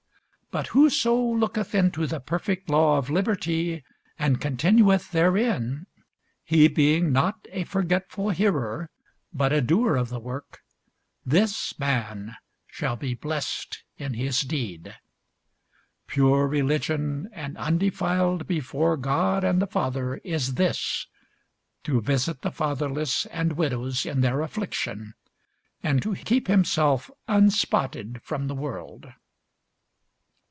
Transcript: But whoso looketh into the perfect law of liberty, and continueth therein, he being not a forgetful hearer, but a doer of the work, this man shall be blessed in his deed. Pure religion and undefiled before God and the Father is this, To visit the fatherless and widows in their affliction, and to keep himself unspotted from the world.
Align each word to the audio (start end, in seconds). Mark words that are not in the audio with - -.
But 0.53 0.67
whoso 0.75 1.15
looketh 1.15 1.73
into 1.73 2.05
the 2.05 2.19
perfect 2.19 2.69
law 2.69 2.97
of 2.97 3.09
liberty, 3.09 3.85
and 4.19 4.41
continueth 4.41 5.11
therein, 5.11 5.85
he 6.43 6.67
being 6.67 7.13
not 7.13 7.47
a 7.53 7.63
forgetful 7.63 8.31
hearer, 8.31 8.89
but 9.31 9.53
a 9.53 9.61
doer 9.61 9.95
of 9.95 10.09
the 10.09 10.19
work, 10.19 10.59
this 11.25 11.79
man 11.79 12.35
shall 12.67 12.97
be 12.97 13.13
blessed 13.13 13.81
in 13.97 14.15
his 14.15 14.41
deed. 14.41 14.93
Pure 16.07 16.49
religion 16.49 17.29
and 17.31 17.57
undefiled 17.57 18.45
before 18.45 18.97
God 18.97 19.45
and 19.45 19.61
the 19.61 19.67
Father 19.67 20.15
is 20.17 20.55
this, 20.55 21.07
To 21.85 22.01
visit 22.01 22.41
the 22.41 22.51
fatherless 22.51 23.25
and 23.27 23.53
widows 23.53 24.05
in 24.05 24.19
their 24.19 24.41
affliction, 24.41 25.13
and 25.81 26.01
to 26.01 26.13
keep 26.13 26.49
himself 26.49 27.09
unspotted 27.29 28.21
from 28.21 28.47
the 28.47 28.55
world. 28.55 29.07